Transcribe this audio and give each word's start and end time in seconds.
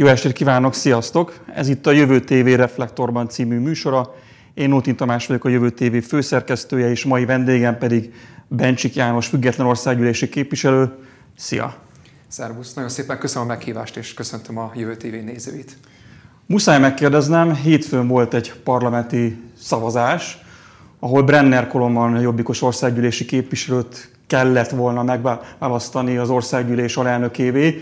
Jó 0.00 0.06
estét 0.06 0.32
kívánok, 0.32 0.74
sziasztok! 0.74 1.44
Ez 1.54 1.68
itt 1.68 1.86
a 1.86 1.90
Jövő 1.90 2.20
TV 2.20 2.46
Reflektorban 2.46 3.28
című 3.28 3.58
műsora. 3.58 4.14
Én 4.54 4.68
Nótin 4.68 4.96
Tamás 4.96 5.26
vagyok 5.26 5.44
a 5.44 5.48
Jövő 5.48 5.70
TV 5.70 5.96
főszerkesztője, 5.96 6.90
és 6.90 7.04
mai 7.04 7.24
vendégem 7.24 7.78
pedig 7.78 8.14
Bencsik 8.48 8.94
János, 8.94 9.26
független 9.26 9.66
országgyűlési 9.66 10.28
képviselő. 10.28 10.92
Szia! 11.36 11.74
Szervusz, 12.28 12.74
nagyon 12.74 12.90
szépen 12.90 13.18
köszönöm 13.18 13.48
a 13.48 13.50
meghívást, 13.50 13.96
és 13.96 14.14
köszöntöm 14.14 14.58
a 14.58 14.72
Jövő 14.74 14.96
TV 14.96 15.24
nézőit. 15.24 15.76
Muszáj 16.46 16.78
megkérdeznem, 16.78 17.54
hétfőn 17.54 18.08
volt 18.08 18.34
egy 18.34 18.52
parlamenti 18.64 19.40
szavazás, 19.58 20.38
ahol 20.98 21.22
Brenner 21.22 21.68
Koloman 21.68 22.20
jobbikos 22.20 22.62
országgyűlési 22.62 23.24
képviselőt 23.24 24.10
kellett 24.26 24.70
volna 24.70 25.02
megválasztani 25.02 26.16
az 26.16 26.30
országgyűlés 26.30 26.96
alelnökévé. 26.96 27.80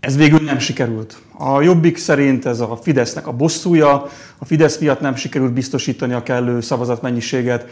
Ez 0.00 0.16
végül 0.16 0.40
nem 0.40 0.58
sikerült. 0.58 1.18
A 1.38 1.60
Jobbik 1.60 1.96
szerint 1.96 2.46
ez 2.46 2.60
a 2.60 2.78
Fidesznek 2.82 3.26
a 3.26 3.32
bosszúja, 3.32 4.06
a 4.38 4.44
Fidesz 4.44 4.78
miatt 4.78 5.00
nem 5.00 5.14
sikerült 5.14 5.52
biztosítani 5.52 6.12
a 6.12 6.22
kellő 6.22 6.60
szavazatmennyiséget, 6.60 7.66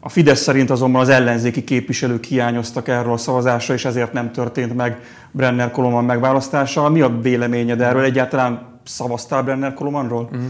a 0.00 0.08
Fidesz 0.08 0.40
szerint 0.40 0.70
azonban 0.70 1.00
az 1.00 1.08
ellenzéki 1.08 1.64
képviselők 1.64 2.24
hiányoztak 2.24 2.88
erről 2.88 3.12
a 3.12 3.16
szavazásra, 3.16 3.74
és 3.74 3.84
ezért 3.84 4.12
nem 4.12 4.32
történt 4.32 4.76
meg 4.76 5.00
Brenner 5.30 5.70
Koloman 5.70 6.04
megválasztása. 6.04 6.88
Mi 6.88 7.00
a 7.00 7.18
véleményed 7.20 7.80
erről? 7.80 8.02
Egyáltalán 8.02 8.80
szavaztál 8.84 9.42
Brenner 9.42 9.74
Kolomanról? 9.74 10.30
Mm. 10.36 10.46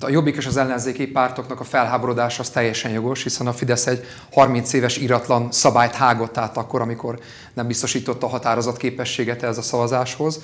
A 0.00 0.08
Jobbik 0.10 0.36
és 0.36 0.46
az 0.46 0.56
ellenzéki 0.56 1.06
pártoknak 1.06 1.60
a 1.60 1.64
felháborodása 1.64 2.40
az 2.42 2.48
teljesen 2.48 2.90
jogos, 2.90 3.22
hiszen 3.22 3.46
a 3.46 3.52
Fidesz 3.52 3.86
egy 3.86 4.04
30 4.32 4.72
éves 4.72 4.96
iratlan 4.96 5.52
szabályt 5.52 5.94
hágott 5.94 6.38
át 6.38 6.56
akkor, 6.56 6.80
amikor 6.80 7.18
nem 7.54 7.66
biztosította 7.66 8.26
a 8.26 8.30
határozat 8.30 8.76
képességet 8.76 9.42
ez 9.42 9.58
a 9.58 9.62
szavazáshoz. 9.62 10.40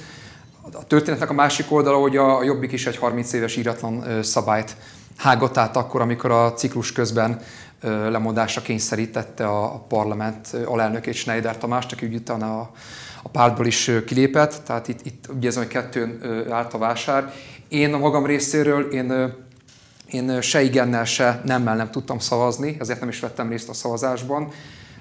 A 0.73 0.85
történetnek 0.87 1.31
a 1.31 1.35
másik 1.35 1.73
oldala, 1.73 1.99
hogy 1.99 2.17
a 2.17 2.43
Jobbik 2.43 2.73
is 2.73 2.87
egy 2.87 2.97
30 2.97 3.33
éves 3.33 3.57
iratlan 3.57 4.23
szabályt 4.23 4.77
hágott 5.17 5.57
át 5.57 5.77
akkor, 5.77 6.01
amikor 6.01 6.31
a 6.31 6.53
ciklus 6.53 6.93
közben 6.93 7.41
lemondásra 7.83 8.63
kényszerítette 8.63 9.47
a 9.47 9.85
parlament 9.89 10.49
alelnökét 10.65 11.15
Schneider 11.15 11.59
Tamást, 11.59 11.93
aki 11.93 12.07
utána 12.07 12.61
a, 12.61 12.71
a 13.23 13.29
pártból 13.29 13.67
is 13.67 13.91
kilépett, 14.07 14.63
tehát 14.65 14.89
itt, 14.89 15.07
itt 15.07 15.29
ugye 15.37 15.49
ez 15.49 15.57
a 15.57 15.67
kettőn 15.67 16.21
állt 16.51 16.75
a 16.75 16.79
vásár. 16.79 17.33
Én 17.69 17.95
a 17.95 17.99
magam 17.99 18.27
részéről, 18.27 18.93
én, 18.93 19.35
én 20.11 20.41
se 20.41 20.63
igennel, 20.63 21.05
se 21.05 21.41
nemmel 21.45 21.77
nem 21.77 21.91
tudtam 21.91 22.19
szavazni, 22.19 22.77
ezért 22.79 23.01
nem 23.01 23.09
is 23.09 23.21
vettem 23.21 23.49
részt 23.49 23.69
a 23.69 23.75
szavazásban. 23.75 24.53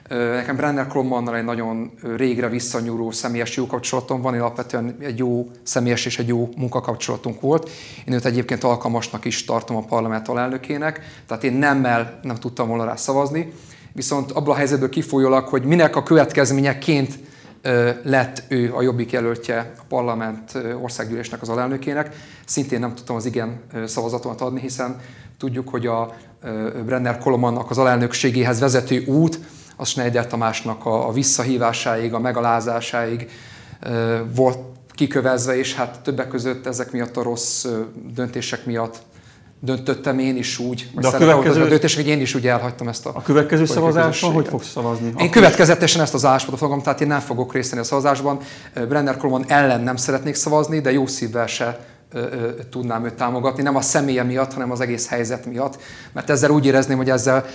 Nekem 0.10 0.56
Brenner 0.56 0.88
Krommannal 0.88 1.36
egy 1.36 1.44
nagyon 1.44 1.92
régre 2.16 2.50
visszanyúló 2.50 3.12
személyes 3.12 3.56
jó 3.56 3.68
kapcsolatom 3.68 4.22
van, 4.22 4.34
én 4.34 4.40
alapvetően 4.40 4.96
egy 5.00 5.18
jó 5.18 5.50
személyes 5.64 6.06
és 6.06 6.20
egy 6.20 6.28
jó 6.28 6.50
munkakapcsolatunk 6.58 7.42
volt. 7.42 7.70
Én 8.08 8.14
őt 8.14 8.26
egyébként 8.26 8.64
alkalmasnak 8.64 9.26
is 9.26 9.46
tartom 9.46 9.76
a 9.76 9.82
parlament 9.82 10.28
alelnökének, 10.28 11.02
tehát 11.28 11.44
én 11.44 11.54
nemmel 11.54 12.20
nem 12.22 12.36
tudtam 12.36 12.68
volna 12.68 12.86
rá 12.86 12.96
szavazni, 12.96 13.54
viszont 13.94 14.32
abban 14.32 14.54
a 14.54 14.58
helyzetből 14.58 14.90
kifolyólag, 14.90 15.48
hogy 15.48 15.64
minek 15.64 15.96
a 15.96 16.04
következményeként 16.04 17.20
lett 18.04 18.44
ő 18.48 18.74
a 18.76 18.82
jobbik 18.82 19.12
jelöltje 19.12 19.74
a 19.78 19.84
parlament 19.88 20.58
országgyűlésnek 20.82 21.42
az 21.42 21.50
alelnökének. 21.50 22.16
Szintén 22.46 22.80
nem 22.80 22.96
tudtam 22.96 23.16
az 23.16 23.26
igen 23.26 23.62
szavazatomat 23.86 24.42
adni, 24.42 24.60
hiszen 24.60 25.00
tudjuk, 25.38 25.70
hogy 25.70 25.88
a 25.88 26.14
Brenner 26.86 27.18
Kolomannak 27.18 27.70
az 27.70 27.78
alelnökségéhez 27.78 28.60
vezető 28.60 29.06
út 29.06 29.40
az 29.76 29.88
Schneider 29.88 30.28
Tamásnak 30.28 30.86
a, 30.86 31.08
a 31.08 31.12
visszahívásáig, 31.12 32.14
a 32.14 32.20
megalázásáig 32.20 33.30
volt 34.36 34.58
kikövezve, 34.94 35.58
és 35.58 35.76
hát 35.76 36.00
többek 36.00 36.28
között 36.28 36.66
ezek 36.66 36.92
miatt 36.92 37.18
a 37.18 37.24
rossz 37.24 37.66
döntések 38.14 38.66
miatt 38.66 39.04
döntöttem 39.60 40.20
én 40.20 40.38
is 40.38 40.60
úgy, 40.60 40.90
De 40.96 41.08
a 41.08 41.12
következő... 41.12 41.64
a 41.64 41.68
döntés, 41.68 41.96
hogy 41.96 42.08
én 42.08 42.22
is 42.22 42.36
úgy 42.36 42.48
elhagytam 42.48 42.88
ezt 42.88 43.06
a 43.06 43.12
A 43.14 43.22
következő 43.22 43.66
szavazáson 43.66 44.34
hogy 44.34 44.48
fogsz 44.48 44.70
szavazni? 44.70 45.06
Én 45.06 45.14
Akkor 45.14 45.30
következetesen 45.30 46.02
ezt 46.02 46.14
az 46.14 46.26
álláspontot 46.26 46.60
fogom, 46.60 46.82
tehát 46.82 47.02
én 47.02 47.08
nem 47.08 47.20
fogok 47.20 47.54
részt 47.54 47.70
venni 47.70 47.82
a 47.82 47.86
szavazásban. 47.86 48.40
Brenner 48.74 49.18
Kolman 49.18 49.46
ellen 49.48 49.82
nem 49.82 49.96
szeretnék 49.96 50.36
szavazni, 50.36 50.80
de 50.80 50.92
jó 50.92 51.08
szívvel 51.08 51.48
se 51.48 51.80
tudnám 52.70 53.06
őt 53.06 53.14
támogatni, 53.14 53.64
nem 53.64 53.76
a 53.76 53.82
személye 53.82 54.24
miatt, 54.24 54.54
hanem 54.54 54.72
az 54.72 54.80
egész 54.80 55.08
helyzet 55.08 55.46
miatt, 55.46 55.82
mert 56.12 56.30
ezzel 56.30 56.50
úgy 56.50 56.66
érezném, 56.66 56.98
hogy 56.98 57.10
ezzel 57.10 57.46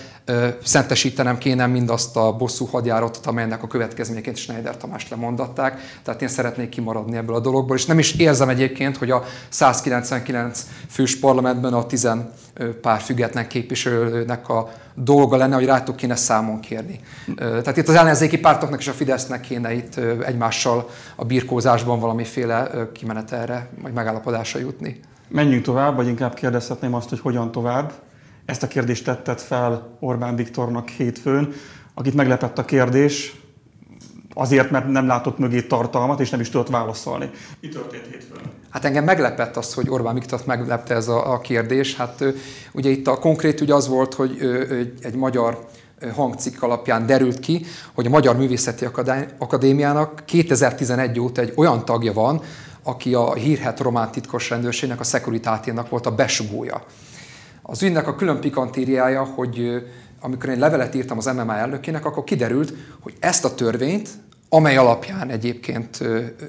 szentesítenem 0.64 1.38
kéne 1.38 1.66
mindazt 1.66 2.16
a 2.16 2.36
bosszú 2.36 2.66
hadjáratot, 2.66 3.26
amelynek 3.26 3.62
a 3.62 3.66
következményeként 3.66 4.36
Schneider 4.36 4.76
Tamást 4.76 5.10
lemondatták, 5.10 5.80
tehát 6.02 6.22
én 6.22 6.28
szeretnék 6.28 6.68
kimaradni 6.68 7.16
ebből 7.16 7.34
a 7.34 7.40
dologból, 7.40 7.76
és 7.76 7.86
nem 7.86 7.98
is 7.98 8.14
érzem 8.14 8.48
egyébként, 8.48 8.96
hogy 8.96 9.10
a 9.10 9.24
199 9.48 10.66
fős 10.88 11.18
parlamentben 11.18 11.72
a 11.72 11.86
10 11.86 12.08
pár 12.80 13.00
független 13.00 13.48
képviselőnek 13.48 14.48
a 14.48 14.70
dolga 14.94 15.36
lenne, 15.36 15.54
hogy 15.54 15.64
rátok 15.64 15.96
kéne 15.96 16.14
számon 16.14 16.60
kérni. 16.60 17.00
Tehát 17.36 17.76
itt 17.76 17.88
az 17.88 17.94
ellenzéki 17.94 18.38
pártoknak 18.38 18.80
és 18.80 18.88
a 18.88 18.92
Fidesznek 18.92 19.40
kéne 19.40 19.72
itt 19.72 19.96
egymással 20.24 20.88
a 21.16 21.24
birkózásban 21.24 22.00
valamiféle 22.00 22.88
kimenetelre, 22.92 23.68
vagy 23.82 23.92
megállapodásra 23.92 24.58
jutni. 24.58 25.00
Menjünk 25.28 25.64
tovább, 25.64 25.96
vagy 25.96 26.06
inkább 26.06 26.34
kérdezhetném 26.34 26.94
azt, 26.94 27.08
hogy 27.08 27.20
hogyan 27.20 27.52
tovább. 27.52 27.92
Ezt 28.44 28.62
a 28.62 28.68
kérdést 28.68 29.04
tetted 29.04 29.38
fel 29.38 29.96
Orbán 30.00 30.36
Viktornak 30.36 30.88
hétfőn, 30.88 31.52
akit 31.94 32.14
meglepett 32.14 32.58
a 32.58 32.64
kérdés, 32.64 33.39
azért, 34.34 34.70
mert 34.70 34.88
nem 34.88 35.06
látott 35.06 35.38
mögé 35.38 35.62
tartalmat, 35.62 36.20
és 36.20 36.30
nem 36.30 36.40
is 36.40 36.50
tudott 36.50 36.68
válaszolni. 36.68 37.30
Mi 37.60 37.68
történt 37.68 38.04
hétfőn? 38.10 38.40
Hát 38.70 38.84
engem 38.84 39.04
meglepett 39.04 39.56
az, 39.56 39.74
hogy 39.74 39.88
Orbán 39.88 40.14
Viktor 40.14 40.40
meglepte 40.46 40.94
ez 40.94 41.08
a, 41.08 41.32
a 41.32 41.38
kérdés. 41.38 41.96
Hát 41.96 42.24
ugye 42.72 42.90
itt 42.90 43.06
a 43.06 43.18
konkrét 43.18 43.60
ugye 43.60 43.74
az 43.74 43.88
volt, 43.88 44.14
hogy 44.14 44.38
egy 45.02 45.14
magyar 45.14 45.68
hangcikk 46.14 46.62
alapján 46.62 47.06
derült 47.06 47.40
ki, 47.40 47.64
hogy 47.94 48.06
a 48.06 48.10
Magyar 48.10 48.36
Művészeti 48.36 48.86
Akadémiának 49.38 50.22
2011 50.24 51.20
óta 51.20 51.40
egy 51.40 51.52
olyan 51.56 51.84
tagja 51.84 52.12
van, 52.12 52.42
aki 52.82 53.14
a 53.14 53.34
hírhet 53.34 53.80
román 53.80 54.10
titkos 54.10 54.50
rendőrségnek, 54.50 55.00
a 55.00 55.04
Securitáténak 55.04 55.88
volt 55.88 56.06
a 56.06 56.14
besugója. 56.14 56.82
Az 57.62 57.82
ügynek 57.82 58.06
a 58.08 58.14
külön 58.14 58.40
pikantériája, 58.40 59.24
hogy 59.24 59.82
amikor 60.20 60.48
én 60.48 60.58
levelet 60.58 60.94
írtam 60.94 61.18
az 61.18 61.26
MMA 61.26 61.56
elnökének, 61.56 62.04
akkor 62.04 62.24
kiderült, 62.24 62.72
hogy 63.00 63.14
ezt 63.20 63.44
a 63.44 63.54
törvényt, 63.54 64.08
amely 64.48 64.76
alapján 64.76 65.30
egyébként 65.30 66.00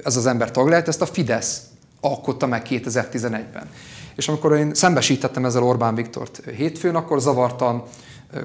ez 0.04 0.16
az 0.16 0.26
ember 0.26 0.50
tag 0.50 0.68
lehet, 0.68 0.88
ezt 0.88 1.02
a 1.02 1.06
Fidesz 1.06 1.62
alkotta 2.00 2.46
meg 2.46 2.62
2011-ben. 2.68 3.68
És 4.14 4.28
amikor 4.28 4.56
én 4.56 4.74
szembesítettem 4.74 5.44
ezzel 5.44 5.62
Orbán 5.62 5.94
Viktort 5.94 6.42
hétfőn, 6.56 6.94
akkor 6.94 7.20
zavartan 7.20 7.82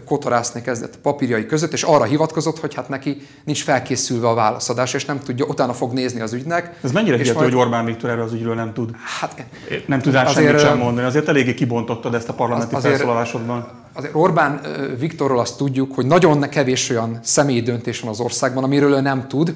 kotorászni 0.05 0.61
kezdett 0.61 0.95
a 0.95 0.97
papírjai 1.01 1.45
között, 1.45 1.73
és 1.73 1.83
arra 1.83 2.03
hivatkozott, 2.03 2.59
hogy 2.59 2.73
hát 2.73 2.89
neki 2.89 3.27
nincs 3.43 3.63
felkészülve 3.63 4.27
a 4.27 4.33
válaszadás, 4.33 4.93
és 4.93 5.05
nem 5.05 5.19
tudja, 5.19 5.45
utána 5.45 5.73
fog 5.73 5.93
nézni 5.93 6.21
az 6.21 6.33
ügynek. 6.33 6.79
Ez 6.83 6.91
mennyire 6.91 7.17
hihető, 7.17 7.33
majd... 7.33 7.53
hogy 7.53 7.61
Orbán 7.61 7.85
Viktor 7.85 8.09
erről 8.09 8.23
az 8.23 8.33
ügyről 8.33 8.55
nem 8.55 8.73
tud? 8.73 8.91
Hát, 9.19 9.45
nem 9.85 10.01
tud 10.01 10.15
azért, 10.15 10.45
semmit 10.45 10.59
sem 10.59 10.77
mondani. 10.77 11.07
Azért 11.07 11.27
eléggé 11.27 11.53
kibontottad 11.53 12.13
ezt 12.13 12.29
a 12.29 12.33
parlamenti 12.33 12.75
az, 12.75 12.83
azért, 12.83 12.95
felszólalásodban. 12.95 13.71
Azért 13.97 14.15
Orbán 14.15 14.61
Viktorról 14.99 15.39
azt 15.39 15.57
tudjuk, 15.57 15.95
hogy 15.95 16.05
nagyon 16.05 16.49
kevés 16.49 16.89
olyan 16.89 17.19
személyi 17.21 17.61
döntés 17.61 17.99
van 17.99 18.09
az 18.09 18.19
országban, 18.19 18.63
amiről 18.63 18.93
ő 18.93 19.01
nem 19.01 19.27
tud, 19.27 19.55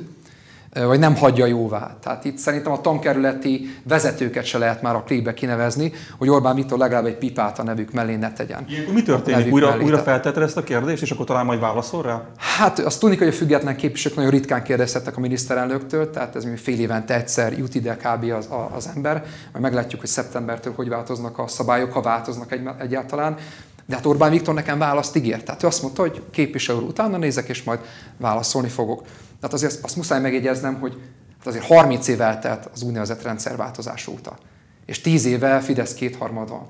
vagy 0.74 1.00
nem 1.00 1.16
hagyja 1.16 1.46
jóvá. 1.46 1.98
Tehát 2.02 2.26
itt 2.26 2.38
szerintem 2.38 2.72
a 2.72 2.82
tankerületi 2.82 3.80
vezetőket 3.84 4.46
se 4.46 4.58
lehet 4.58 4.82
már 4.82 4.96
a 4.96 5.04
klébe 5.04 5.34
kinevezni, 5.34 5.92
hogy 6.18 6.30
Orbán 6.30 6.56
Viktor 6.56 6.78
legalább 6.78 7.06
egy 7.06 7.18
pipát 7.18 7.60
a 7.60 7.64
nevük 7.64 7.92
mellé 7.92 8.16
ne 8.16 8.34
tegyen. 8.34 8.66
Ilyenkor 8.70 8.94
mi 8.94 9.02
történik? 9.02 9.54
Újra, 9.54 9.78
újra 9.82 9.98
feltetted 9.98 10.44
ezt 10.44 10.58
a 10.58 10.64
kérdést, 10.64 11.02
és 11.02 11.12
akkor 11.12 11.26
talán 11.26 11.46
majd 11.46 11.60
válaszol 11.60 12.02
rá? 12.02 12.22
Hát 12.38 12.80
azt 12.80 13.00
tudni, 13.00 13.18
hogy 13.18 13.28
a 13.28 13.32
független 13.32 13.76
képviselők 13.76 14.18
nagyon 14.18 14.32
ritkán 14.32 14.64
kérdezhettek 14.64 15.18
a 15.18 15.20
miniszterelnöktől, 15.20 16.10
tehát 16.10 16.36
ez 16.36 16.48
fél 16.56 16.80
évente 16.80 17.16
egyszer 17.16 17.58
jut 17.58 17.76
ide 17.76 17.96
kb. 17.96 18.32
az, 18.32 18.50
az 18.76 18.90
ember, 18.96 19.24
majd 19.52 19.64
meglátjuk, 19.64 20.00
hogy 20.00 20.10
szeptembertől 20.10 20.74
hogy 20.76 20.90
változnak 20.90 21.40
a 21.40 21.48
szabályok, 21.48 21.94
ha 21.94 22.02
változnak 22.02 22.52
egy, 22.52 22.70
egyáltalán. 22.80 23.38
De 23.86 23.96
hát 23.96 24.06
Orbán 24.06 24.32
Viktor 24.32 24.54
nekem 24.54 24.80
választ 24.80 25.16
ígért. 25.16 25.46
Tehát 25.46 25.64
ő 25.64 25.68
azt 25.68 25.82
mondta, 25.82 26.02
hogy 26.02 26.24
képviselő 26.32 26.80
utána 26.80 27.18
nézek, 27.18 27.50
és 27.50 27.64
majd 27.64 27.80
válaszolni 28.18 28.70
fogok. 28.70 29.02
Tehát 29.40 29.54
azért 29.54 29.84
azt 29.84 29.96
muszáj 29.96 30.22
megjegyeznem, 30.22 30.80
hogy 30.80 30.98
hát 31.38 31.48
azért 31.48 31.66
30 31.66 32.08
év 32.08 32.22
eltelt 32.22 32.70
az 32.74 32.82
úgynevezett 32.82 33.22
rendszerváltozás 33.22 34.08
óta. 34.08 34.38
És 34.86 35.02
10 35.02 35.26
éve 35.26 35.60
Fidesz 35.60 35.94
kétharmad 35.94 36.50
van. 36.50 36.68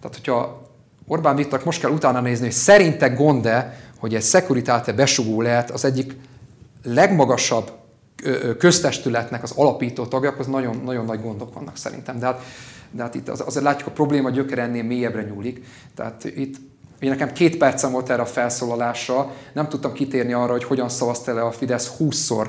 Tehát, 0.00 0.16
hogyha 0.16 0.66
Orbán 1.06 1.36
Viktor 1.36 1.64
most 1.64 1.80
kell 1.80 1.90
utána 1.90 2.20
nézni, 2.20 2.44
hogy 2.44 2.54
szerinte 2.54 3.08
gond-e, 3.08 3.80
hogy 3.98 4.14
egy 4.14 4.22
szekuritáte 4.22 4.92
besugó 4.92 5.42
lehet 5.42 5.70
az 5.70 5.84
egyik 5.84 6.16
legmagasabb 6.82 7.72
köztestületnek 8.58 9.42
az 9.42 9.52
alapító 9.56 10.06
tagja, 10.06 10.34
az 10.38 10.46
nagyon, 10.46 10.80
nagyon 10.84 11.04
nagy 11.04 11.22
gondok 11.22 11.54
vannak 11.54 11.76
szerintem. 11.76 12.18
De 12.18 12.26
hát, 12.26 12.42
de 12.90 13.02
hát 13.02 13.14
itt 13.14 13.28
azért 13.28 13.64
látjuk, 13.64 13.88
a 13.88 13.92
probléma 13.92 14.30
gyökere 14.30 14.62
ennél 14.62 14.82
mélyebbre 14.82 15.22
nyúlik. 15.22 15.64
Tehát 15.94 16.24
itt 16.24 16.56
Ugye 17.00 17.10
nekem 17.10 17.32
két 17.32 17.56
percem 17.56 17.92
volt 17.92 18.10
erre 18.10 18.22
a 18.22 18.26
felszólalásra, 18.26 19.32
nem 19.52 19.68
tudtam 19.68 19.92
kitérni 19.92 20.32
arra, 20.32 20.52
hogy 20.52 20.64
hogyan 20.64 20.88
szavazta 20.88 21.34
le 21.34 21.42
a 21.42 21.50
Fidesz 21.50 21.92
20-szor 21.98 22.48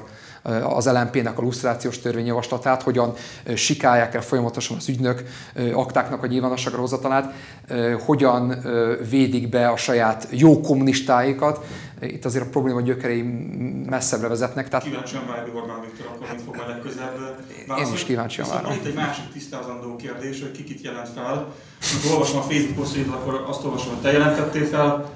az 0.64 0.86
LMP-nek 0.86 1.38
a 1.38 1.42
lusztrációs 1.42 2.00
törvényjavaslatát, 2.00 2.84
hogyan 2.84 3.14
sikálják 3.56 4.16
el 4.16 4.22
folyamatosan 4.22 4.78
az 4.78 4.90
ügynök 4.90 5.24
aktáknak 5.74 6.24
a 6.24 6.28
nyilvánosságra 6.28 6.80
hozatalát, 6.80 7.34
hogyan 8.06 8.56
védik 9.10 9.50
be 9.50 9.70
a 9.70 9.78
saját 9.78 10.28
jó 10.32 10.62
kommunistáikat. 10.62 11.66
Itt 12.02 12.26
azért 12.26 12.46
a 12.46 12.50
probléma 12.50 12.82
gyökerei 12.82 13.22
messzebbre 13.90 14.28
vezetnek. 14.28 14.70
Tehát... 14.70 14.86
Kíváncsian 14.86 15.28
várjuk 15.28 15.56
Orbán 15.56 15.82
Viktor, 15.82 16.06
akkor 16.16 16.28
hát, 16.28 16.42
fog 16.42 16.56
majd 16.56 16.68
legközelebb 16.68 17.40
Én 17.78 17.94
is 17.94 18.04
kíváncsian 18.04 18.48
várom. 18.50 18.72
Itt 18.72 18.86
egy 18.86 18.94
másik 18.94 19.32
tisztázandó 19.34 19.96
kérdés, 19.96 20.42
hogy 20.42 20.52
ki 20.52 20.64
kit 20.64 20.82
jelent 20.82 21.10
fel. 21.10 21.54
Amikor 21.92 22.12
olvasom 22.14 22.40
a 22.40 22.42
Facebook 22.42 22.76
posztjait, 22.76 23.08
akkor 23.08 23.46
azt 23.48 23.64
olvasom, 23.64 23.90
hogy 23.90 24.02
te 24.02 24.12
jelentettél 24.12 24.66
fel, 24.66 25.10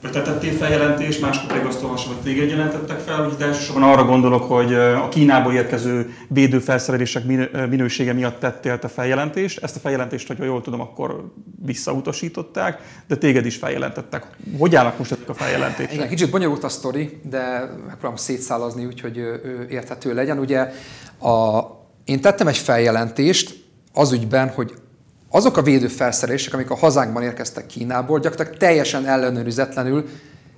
te 0.00 0.22
tettél 0.22 0.52
feljelentést, 0.52 1.20
máskor 1.20 1.48
pedig 1.48 1.66
azt 1.66 1.82
olvasom, 1.82 2.12
hogy 2.12 2.22
téged 2.22 2.48
jelentettek 2.48 2.98
fel, 2.98 3.24
úgyhogy 3.24 3.42
elsősorban 3.42 3.90
arra 3.90 4.04
gondolok, 4.04 4.42
hogy 4.42 4.74
a 4.74 5.08
Kínából 5.08 5.52
érkező 5.52 6.14
védőfelszerelések 6.28 7.24
minősége 7.68 8.12
miatt 8.12 8.38
tettél 8.38 8.78
te 8.78 8.88
feljelentést. 8.88 9.62
Ezt 9.62 9.76
a 9.76 9.78
feljelentést, 9.78 10.26
hogyha 10.26 10.44
jól 10.44 10.60
tudom, 10.60 10.80
akkor 10.80 11.32
visszautasították, 11.64 12.80
de 13.06 13.16
téged 13.16 13.46
is 13.46 13.56
feljelentettek. 13.56 14.26
Hogy 14.58 14.74
állnak 14.74 14.98
most 14.98 15.12
ezek 15.12 15.28
a 15.28 15.34
feljelentések? 15.34 15.92
Igen, 15.92 16.08
kicsit 16.08 16.30
bonyolult 16.30 16.64
a 16.64 16.68
sztori, 16.68 17.20
de 17.30 17.70
megpróbálom 17.86 18.16
szétszálazni 18.16 18.84
úgy, 18.84 19.00
hogy 19.00 19.16
érthető 19.68 20.14
legyen. 20.14 20.38
Ugye 20.38 20.72
a, 21.20 21.60
én 22.04 22.20
tettem 22.20 22.46
egy 22.46 22.56
feljelentést 22.56 23.64
az 23.92 24.12
ügyben, 24.12 24.48
hogy 24.48 24.74
azok 25.30 25.56
a 25.56 25.62
védőfelszerelések, 25.62 26.54
amik 26.54 26.70
a 26.70 26.76
hazánkban 26.76 27.22
érkeztek 27.22 27.66
Kínából, 27.66 28.18
gyakorlatilag 28.18 28.58
teljesen 28.58 29.06
ellenőrizetlenül 29.06 30.08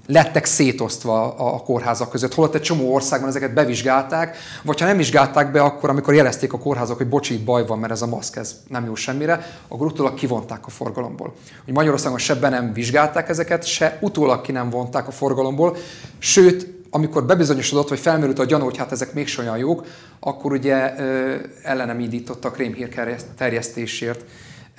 lettek 0.07 0.45
szétosztva 0.45 1.35
a 1.35 1.59
kórházak 1.59 2.11
között. 2.11 2.35
Holott 2.35 2.55
egy 2.55 2.61
csomó 2.63 2.95
országban 2.95 3.29
ezeket 3.29 3.55
bevizsgálták, 3.55 4.37
vagy 4.63 4.81
ha 4.81 4.87
nem 4.87 4.97
vizsgálták 4.97 5.53
be, 5.53 5.63
akkor 5.63 5.91
amikor 5.91 6.15
jelezték 6.15 6.53
a 6.53 6.59
kórházak, 6.59 6.97
hogy 6.97 7.09
bocsi, 7.09 7.39
baj 7.39 7.67
van, 7.67 7.79
mert 7.79 7.93
ez 7.93 8.03
a 8.03 8.07
maszk 8.07 8.37
ez 8.37 8.57
nem 8.69 8.85
jó 8.85 8.95
semmire, 8.95 9.47
akkor 9.69 9.87
utólag 9.87 10.15
kivonták 10.15 10.67
a 10.67 10.71
forgalomból. 10.71 11.35
Hogy 11.65 11.75
Magyarországon 11.75 12.19
se 12.19 12.35
be 12.35 12.49
nem 12.49 12.73
vizsgálták 12.73 13.29
ezeket, 13.29 13.67
se 13.67 13.99
utólag 14.01 14.41
ki 14.41 14.53
nem 14.53 14.71
vonták 14.71 15.09
a 15.09 15.11
forgalomból, 15.11 15.77
sőt, 16.19 16.79
amikor 16.91 17.25
bebizonyosodott, 17.25 17.89
vagy 17.89 17.99
felmerült 17.99 18.39
a 18.39 18.45
gyanú, 18.45 18.65
hogy 18.65 18.77
hát 18.77 18.93
ezek 18.93 19.13
még 19.13 19.35
olyan 19.39 19.57
jók, 19.57 19.87
akkor 20.21 20.53
ugye 20.53 20.95
ö, 20.99 21.35
ellenem 21.63 22.01
indítottak 22.01 22.57
rémhír 22.57 22.89
terjesztésért 23.37 24.25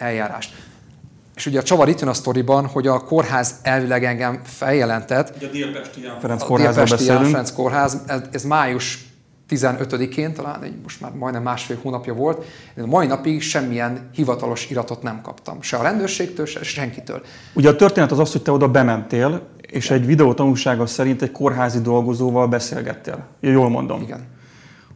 eljárást. 0.01 0.53
És 1.35 1.45
ugye 1.45 1.59
a 1.59 1.63
csavar 1.63 1.89
itt 1.89 1.99
jön 1.99 2.09
a 2.09 2.13
sztoriban, 2.13 2.65
hogy 2.65 2.87
a 2.87 2.99
kórház 2.99 3.55
elvileg 3.61 4.05
engem 4.05 4.41
feljelentett. 4.43 5.33
Ugye 5.35 5.47
a 5.47 5.51
Délpesti 5.51 6.01
Ján 6.01 6.19
Ferenc 6.19 6.43
kórházról 6.43 6.85
beszélünk. 6.85 7.25
Ferenc 7.25 7.51
kórház, 7.51 8.01
ez, 8.07 8.21
ez 8.31 8.43
május 8.43 9.05
15-én, 9.49 10.33
talán 10.33 10.63
egy, 10.63 10.73
most 10.83 11.01
már 11.01 11.11
majdnem 11.11 11.43
másfél 11.43 11.79
hónapja 11.81 12.13
volt, 12.13 12.45
én 12.77 12.83
a 12.83 12.87
mai 12.87 13.07
napig 13.07 13.41
semmilyen 13.41 14.09
hivatalos 14.13 14.69
iratot 14.69 15.01
nem 15.01 15.21
kaptam. 15.21 15.61
Se 15.61 15.77
a 15.77 15.81
rendőrségtől, 15.81 16.45
se 16.45 16.63
senkitől. 16.63 17.21
Ugye 17.53 17.69
a 17.69 17.75
történet 17.75 18.11
az 18.11 18.19
az, 18.19 18.31
hogy 18.31 18.41
te 18.41 18.51
oda 18.51 18.67
bementél, 18.67 19.41
és 19.61 19.91
egy 19.91 20.05
videó 20.05 20.33
tanulsága 20.33 20.85
szerint 20.85 21.21
egy 21.21 21.31
kórházi 21.31 21.81
dolgozóval 21.81 22.47
beszélgettél. 22.47 23.27
Jól 23.39 23.69
mondom. 23.69 24.01
Igen. 24.01 24.39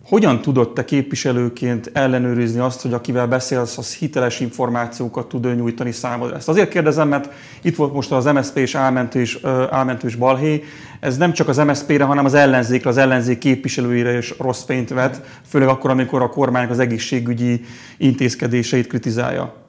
Hogyan 0.07 0.41
tudod 0.41 0.73
te 0.73 0.85
képviselőként 0.85 1.89
ellenőrizni 1.93 2.59
azt, 2.59 2.81
hogy 2.81 2.93
akivel 2.93 3.27
beszélsz, 3.27 3.77
az 3.77 3.95
hiteles 3.95 4.39
információkat 4.39 5.27
tud 5.27 5.55
nyújtani 5.55 5.91
számodra? 5.91 6.35
Ezt 6.35 6.49
azért 6.49 6.69
kérdezem, 6.69 7.07
mert 7.07 7.33
itt 7.61 7.75
volt 7.75 7.93
most 7.93 8.11
az 8.11 8.25
MSZP 8.25 8.57
és 8.57 8.75
álmentő 8.75 9.19
és, 9.19 9.39
álmentő 9.69 10.07
és 10.07 10.15
balhé. 10.15 10.63
Ez 10.99 11.17
nem 11.17 11.33
csak 11.33 11.47
az 11.47 11.57
MSZP-re, 11.57 12.03
hanem 12.03 12.25
az 12.25 12.33
ellenzékre, 12.33 12.89
az 12.89 12.97
ellenzék 12.97 13.37
képviselőire 13.37 14.17
is 14.17 14.33
rossz 14.39 14.63
fényt 14.63 14.89
vet, 14.89 15.21
főleg 15.47 15.67
akkor, 15.67 15.89
amikor 15.89 16.21
a 16.21 16.29
kormány 16.29 16.69
az 16.69 16.79
egészségügyi 16.79 17.61
intézkedéseit 17.97 18.87
kritizálja. 18.87 19.64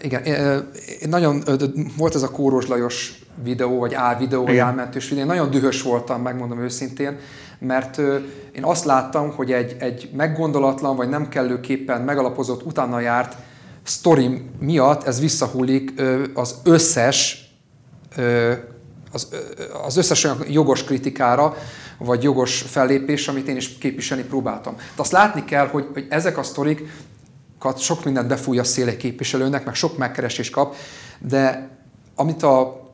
Igen, 0.00 0.22
nagyon 1.06 1.42
volt 1.96 2.14
ez 2.14 2.22
a 2.22 2.30
Kóros 2.30 2.66
Lajos 2.66 3.18
videó, 3.42 3.78
vagy 3.78 3.94
álvideó, 3.94 4.44
vagy 4.44 4.58
álmentős 4.58 5.08
videó. 5.08 5.20
Én 5.20 5.26
nagyon 5.26 5.50
dühös 5.50 5.82
voltam, 5.82 6.22
megmondom 6.22 6.62
őszintén 6.62 7.18
mert 7.58 7.98
én 8.52 8.64
azt 8.64 8.84
láttam, 8.84 9.30
hogy 9.30 9.52
egy, 9.52 9.76
egy 9.78 10.10
meggondolatlan, 10.16 10.96
vagy 10.96 11.08
nem 11.08 11.28
kellőképpen 11.28 12.02
megalapozott, 12.02 12.66
utána 12.66 13.00
járt 13.00 13.36
sztori 13.82 14.42
miatt 14.58 15.06
ez 15.06 15.20
visszahullik 15.20 16.02
az 16.34 16.54
összes 16.64 17.44
az, 19.12 19.28
az 19.84 19.96
összes 19.96 20.24
olyan 20.24 20.38
jogos 20.48 20.84
kritikára, 20.84 21.56
vagy 21.98 22.22
jogos 22.22 22.62
fellépés, 22.62 23.28
amit 23.28 23.48
én 23.48 23.56
is 23.56 23.78
képviselni 23.78 24.22
próbáltam. 24.22 24.74
De 24.76 25.02
azt 25.02 25.12
látni 25.12 25.44
kell, 25.44 25.66
hogy, 25.66 25.86
hogy 25.92 26.06
ezek 26.08 26.38
a 26.38 26.42
sztorikat 26.42 26.86
sok 27.76 28.04
mindent 28.04 28.28
befúj 28.28 28.58
a 28.58 28.64
széle 28.64 28.96
képviselőnek, 28.96 29.64
meg 29.64 29.74
sok 29.74 29.98
megkeresést 29.98 30.52
kap, 30.52 30.74
de 31.18 31.68
amit 32.14 32.42
a 32.42 32.84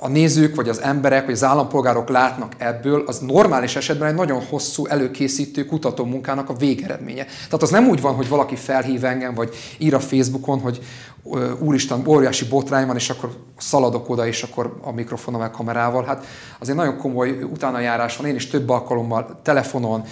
a 0.00 0.08
nézők, 0.08 0.54
vagy 0.54 0.68
az 0.68 0.80
emberek, 0.80 1.24
vagy 1.24 1.34
az 1.34 1.44
állampolgárok 1.44 2.08
látnak 2.08 2.52
ebből, 2.58 3.02
az 3.06 3.18
normális 3.18 3.76
esetben 3.76 4.08
egy 4.08 4.14
nagyon 4.14 4.42
hosszú 4.42 4.86
előkészítő 4.86 5.64
kutató 5.64 6.04
munkának 6.04 6.48
a 6.48 6.54
végeredménye. 6.54 7.24
Tehát 7.24 7.62
az 7.62 7.70
nem 7.70 7.88
úgy 7.88 8.00
van, 8.00 8.14
hogy 8.14 8.28
valaki 8.28 8.56
felhív 8.56 9.04
engem, 9.04 9.34
vagy 9.34 9.54
ír 9.78 9.94
a 9.94 10.00
Facebookon, 10.00 10.60
hogy 10.60 10.80
úristen, 11.58 12.02
óriási 12.06 12.44
botrány 12.44 12.86
van, 12.86 12.96
és 12.96 13.10
akkor 13.10 13.30
szaladok 13.58 14.10
oda, 14.10 14.26
és 14.26 14.42
akkor 14.42 14.78
a 14.82 14.92
mikrofonom 14.92 15.40
a 15.40 15.50
kamerával. 15.50 16.04
Hát 16.04 16.24
azért 16.58 16.76
nagyon 16.76 16.96
komoly 16.96 17.42
utánajárás 17.42 18.16
van. 18.16 18.26
Én 18.26 18.34
is 18.34 18.46
több 18.46 18.68
alkalommal 18.68 19.40
telefonon, 19.42 20.02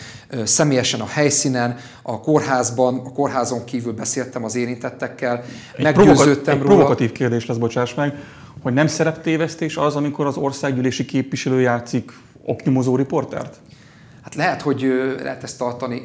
személyesen 0.45 1.01
a 1.01 1.07
helyszínen, 1.07 1.77
a 2.03 2.21
kórházban, 2.21 3.03
a 3.05 3.13
kórházon 3.13 3.65
kívül 3.65 3.93
beszéltem 3.93 4.45
az 4.45 4.55
érintettekkel, 4.55 5.45
egy 5.77 5.85
meggyőződtem 5.85 6.55
egy 6.55 6.63
róla. 6.63 6.75
provokatív 6.75 7.13
kérdés 7.13 7.47
lesz, 7.47 7.57
bocsáss 7.57 7.95
meg 7.95 8.15
hogy 8.63 8.73
nem 8.73 8.87
szereptévesztés 8.87 9.77
az, 9.77 9.97
amikor 9.97 10.27
az 10.27 10.37
országgyűlési 10.37 11.05
képviselő 11.05 11.61
játszik 11.61 12.13
oknyomozó 12.45 12.97
riportert? 12.97 13.57
Hát 14.23 14.35
lehet, 14.35 14.63
hogy 14.63 14.93
lehet 15.23 15.43
ezt 15.43 15.59
tartani, 15.59 16.03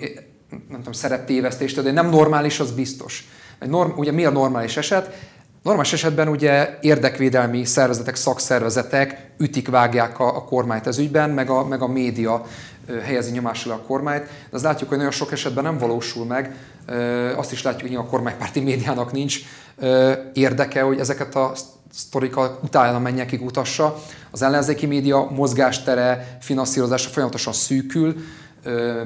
nem 0.50 0.77
tudom, 0.77 0.91
szereptévesztést, 0.91 1.81
de 1.81 1.91
nem 1.91 2.10
normális, 2.10 2.60
az 2.60 2.72
biztos. 2.72 3.27
Norm, 3.60 3.92
ugye 3.96 4.12
mi 4.12 4.25
a 4.25 4.30
normális 4.30 4.78
eset? 4.78 5.16
Normális 5.63 5.94
esetben 5.94 6.28
ugye 6.28 6.78
érdekvédelmi 6.82 7.66
szervezetek, 7.66 8.16
szakszervezetek 8.16 9.32
ütik, 9.38 9.70
vágják 9.70 10.20
a, 10.20 10.36
a 10.36 10.44
kormányt 10.44 10.88
ez 10.88 10.98
ügyben, 10.98 11.30
meg 11.30 11.50
a, 11.50 11.66
meg 11.66 11.82
a 11.82 11.88
média 11.88 12.46
helyezi 13.04 13.32
nyomásra 13.32 13.74
a 13.74 13.82
kormányt, 13.88 14.24
de 14.24 14.30
azt 14.51 14.63
látjuk, 14.63 14.89
hogy 14.89 14.98
nagyon 14.98 15.13
sok 15.13 15.32
esetben 15.32 15.63
nem 15.63 15.78
valósul 15.78 16.25
meg. 16.25 16.56
Azt 17.36 17.51
is 17.51 17.63
látjuk, 17.63 17.89
hogy 17.89 17.98
a 17.98 18.06
kormánypárti 18.06 18.60
médiának 18.60 19.12
nincs 19.12 19.39
érdeke, 20.34 20.82
hogy 20.82 21.00
ezeket 21.00 21.36
a 21.36 21.51
sztorikat 21.94 22.60
utána 22.63 23.00
menjekig 23.00 23.42
utassa. 23.42 24.00
Az 24.32 24.42
ellenzéki 24.42 24.86
média 24.86 25.28
mozgástere, 25.30 26.38
finanszírozása 26.42 27.10
folyamatosan 27.10 27.54
szűkül, 27.54 28.16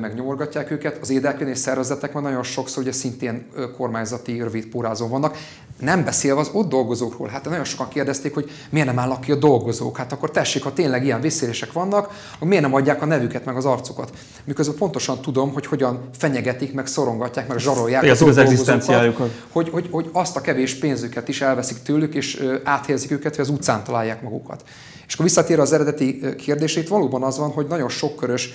meg 0.02 0.14
nyomorgatják 0.16 0.72
őket. 0.72 0.98
Az 1.02 1.10
érdeklődés 1.10 1.58
szervezetek 1.58 2.12
van 2.12 2.24
nagyon 2.24 2.44
sokszor 2.44 2.84
ugye 2.84 2.92
szintén 2.92 3.46
kormányzati 3.78 4.38
rövid 4.38 4.66
pórázon 4.66 5.10
vannak. 5.10 5.38
Nem 5.80 6.04
beszélve 6.04 6.40
az 6.40 6.50
ott 6.54 6.70
dolgozókról. 6.70 7.28
Hát 7.28 7.46
nagyon 7.46 7.64
sokan 7.64 7.88
kérdezték, 7.88 8.34
hogy 8.34 8.52
miért 8.70 8.88
nem 8.88 9.00
állnak 9.00 9.22
ki 9.22 9.32
a 9.32 9.36
dolgozók. 9.36 9.98
Hát 9.98 10.12
akkor 10.12 10.32
tessék, 10.32 10.64
ha 10.64 10.74
tényleg 10.74 11.04
ilyen 11.06 11.22
visszérések 11.22 11.72
vannak, 11.72 12.10
akkor 12.36 12.48
miért 12.48 12.64
nem 12.64 12.74
adják 12.74 13.02
a 13.02 13.06
nevüket, 13.06 13.46
meg 13.46 13.56
az 13.56 13.66
arcukat. 13.66 14.12
Miközben 14.44 14.76
pontosan 14.76 15.22
tudom, 15.22 15.54
hogy 15.54 15.66
hogyan 15.66 16.10
fenyegetik, 16.18 16.74
meg 16.74 16.88
szorongatják, 16.88 17.48
meg 17.48 17.58
zsarolják 17.58 18.04
az, 18.04 18.22
az 18.22 18.38
egzisztenciájukat. 18.38 19.30
Hogy, 19.52 19.70
hogy, 19.70 19.88
hogy, 19.92 20.10
azt 20.12 20.36
a 20.36 20.42
kevés 20.42 20.76
pénzüket 20.76 21.28
is 21.28 21.42
elveszik 21.42 21.82
tőlük, 21.82 22.16
és 22.16 22.44
áthelyezik 22.64 23.12
őket, 23.12 23.36
hogy 23.36 23.46
az 23.46 23.52
utcán 23.52 23.84
találják 23.84 24.22
magukat. 24.22 24.64
És 25.08 25.14
akkor 25.14 25.26
visszatérve 25.26 25.62
az 25.62 25.74
eredeti 25.74 26.36
kérdését, 26.38 26.88
valóban 26.88 27.24
az 27.24 27.38
van, 27.38 27.52
hogy 27.52 27.68
nagyon 27.68 27.90
sokkörös, 27.90 28.50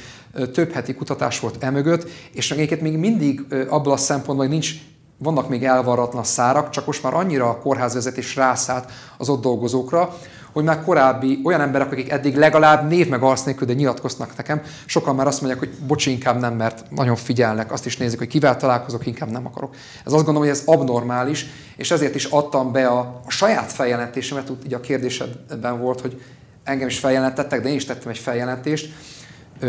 több 0.52 0.73
heti 0.73 0.95
kutatás 0.95 1.40
volt 1.40 1.62
emögött, 1.62 2.11
és 2.33 2.50
egyébként 2.50 2.81
még 2.81 2.97
mindig 2.97 3.45
abban 3.69 3.93
a 3.93 3.97
szempontból, 3.97 4.47
hogy 4.47 4.49
nincs 4.49 4.73
vannak 5.19 5.49
még 5.49 5.64
elvarratlan 5.64 6.25
szárak, 6.25 6.71
csak 6.71 6.87
most 6.87 7.02
már 7.02 7.14
annyira 7.14 7.49
a 7.49 7.59
kórházvezetés 7.59 8.37
rászállt 8.37 8.90
az 9.19 9.28
ott 9.28 9.43
dolgozókra, 9.43 10.17
hogy 10.58 10.66
már 10.66 10.84
korábbi 10.84 11.40
olyan 11.44 11.60
emberek, 11.60 11.92
akik 11.92 12.10
eddig 12.10 12.36
legalább 12.36 12.88
név 12.88 13.08
meg 13.08 13.22
arc 13.22 13.42
nélkül, 13.42 13.66
de 13.66 13.72
nyilatkoznak 13.72 14.36
nekem, 14.36 14.62
sokan 14.86 15.14
már 15.14 15.26
azt 15.26 15.40
mondják, 15.40 15.62
hogy 15.62 15.70
bocsi, 15.86 16.10
inkább 16.10 16.40
nem, 16.40 16.54
mert 16.54 16.90
nagyon 16.90 17.16
figyelnek, 17.16 17.72
azt 17.72 17.86
is 17.86 17.96
nézik, 17.96 18.18
hogy 18.18 18.28
kivel 18.28 18.56
találkozok, 18.56 19.06
inkább 19.06 19.30
nem 19.30 19.46
akarok. 19.46 19.74
Ez 20.04 20.12
azt 20.12 20.24
gondolom, 20.24 20.40
hogy 20.40 20.48
ez 20.48 20.62
abnormális, 20.64 21.46
és 21.76 21.90
ezért 21.90 22.14
is 22.14 22.24
adtam 22.24 22.72
be 22.72 22.86
a, 22.86 23.20
a 23.26 23.30
saját 23.30 23.72
feljelentésemet, 23.72 24.50
úgy 24.50 24.74
a 24.74 24.80
kérdésedben 24.80 25.80
volt, 25.80 26.00
hogy 26.00 26.22
engem 26.64 26.88
is 26.88 26.98
feljelentettek, 26.98 27.62
de 27.62 27.68
én 27.68 27.74
is 27.74 27.84
tettem 27.84 28.10
egy 28.10 28.18
feljelentést, 28.18 28.92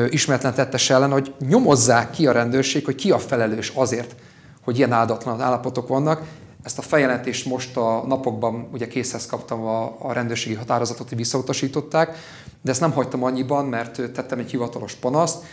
ismeretlen 0.10 0.54
tettes 0.54 0.90
ellen, 0.90 1.12
hogy 1.12 1.34
nyomozzák 1.48 2.12
ki 2.12 2.28
a 2.28 2.32
rendőrség, 2.32 2.86
hogy 2.86 2.96
ki 2.96 3.12
a 3.12 3.20
felelős 3.20 3.72
azért, 3.76 4.16
hogy 4.64 4.78
ilyen 4.78 4.92
áldatlan 4.92 5.42
állapotok 5.42 5.88
vannak. 5.88 6.22
Ezt 6.64 6.78
a 6.78 6.82
feljelentést 6.82 7.46
most 7.46 7.78
a 7.78 8.04
napokban 8.08 8.70
ugye 8.74 8.88
készhez 8.88 9.26
kaptam 9.26 9.66
a, 9.66 9.96
a 10.00 10.14
rendőrségi 10.14 10.56
határozatot, 10.56 11.08
hogy 11.08 11.18
visszautasították, 11.18 12.18
de 12.62 12.72
ezt 12.72 12.80
nem 12.80 12.92
hagytam 12.92 13.24
annyiban, 13.24 13.66
mert 13.66 14.12
tettem 14.12 14.40
egy 14.40 14.50
hivatalos 14.50 14.94
panaszt, 14.94 15.44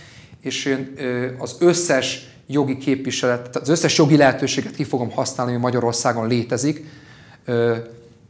és 0.40 0.64
én 0.64 0.94
az 1.38 1.56
összes 1.58 2.36
jogi 2.46 2.76
képviselet, 2.76 3.56
az 3.56 3.68
összes 3.68 3.98
jogi 3.98 4.16
lehetőséget 4.16 4.74
ki 4.74 4.84
fogom 4.84 5.10
használni, 5.10 5.52
ami 5.52 5.60
Magyarországon 5.60 6.26
létezik. 6.26 6.84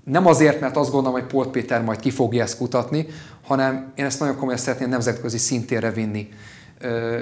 Nem 0.05 0.27
azért, 0.27 0.61
mert 0.61 0.77
azt 0.77 0.91
gondolom, 0.91 1.21
hogy 1.21 1.29
Polt 1.29 1.49
Péter 1.49 1.83
majd 1.83 2.01
ki 2.01 2.11
fogja 2.11 2.43
ezt 2.43 2.57
kutatni, 2.57 3.07
hanem 3.47 3.93
én 3.95 4.05
ezt 4.05 4.21
nagyon 4.21 4.37
komolyan 4.37 4.61
szeretném 4.61 4.89
nemzetközi 4.89 5.39
szintére 5.39 5.91
vinni 5.91 6.29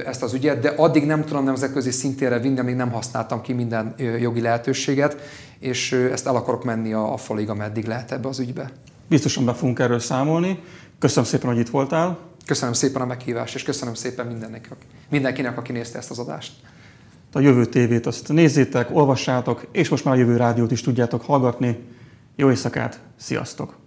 ezt 0.07 0.23
az 0.23 0.33
ügyet, 0.35 0.61
de 0.61 0.69
addig 0.69 1.07
nem 1.07 1.25
tudom 1.25 1.45
nemzetközi 1.45 1.91
szintére 1.91 2.39
vinni, 2.39 2.59
amíg 2.59 2.75
nem 2.75 2.91
használtam 2.91 3.41
ki 3.41 3.53
minden 3.53 3.95
jogi 4.21 4.41
lehetőséget, 4.41 5.17
és 5.59 5.93
ezt 5.93 6.27
el 6.27 6.37
akarok 6.37 6.65
menni 6.65 6.93
a, 6.93 7.13
a 7.13 7.17
falig, 7.17 7.49
ameddig 7.49 7.87
lehet 7.87 8.13
ebbe 8.13 8.29
az 8.29 8.39
ügybe. 8.39 8.71
Biztosan 9.09 9.45
be 9.45 9.53
fogunk 9.53 9.79
erről 9.79 9.99
számolni. 9.99 10.63
Köszönöm 10.99 11.25
szépen, 11.25 11.51
hogy 11.51 11.59
itt 11.59 11.69
voltál. 11.69 12.19
Köszönöm 12.47 12.75
szépen 12.75 13.03
a 13.03 13.07
meghívást, 13.07 13.55
és 13.55 13.63
köszönöm 13.63 13.95
szépen 13.95 14.27
mindenkinek, 14.27 14.77
mindenkinek 15.09 15.59
aki 15.59 15.73
nézte 15.73 15.99
ezt 15.99 16.11
az 16.11 16.19
adást. 16.19 16.53
A 17.33 17.41
jövő 17.41 17.65
tévét 17.65 18.07
azt 18.07 18.29
nézzétek, 18.29 18.89
olvassátok, 18.93 19.67
és 19.73 19.89
most 19.89 20.05
már 20.05 20.15
a 20.15 20.19
jövő 20.19 20.37
rádiót 20.37 20.71
is 20.71 20.81
tudjátok 20.81 21.23
hallgatni. 21.23 21.79
Jó 22.37 22.51
éjszakát, 22.51 23.01
sziasztok! 23.17 23.84